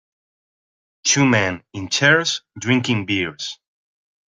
[1.03, 3.59] Two men in chairs drinking beers.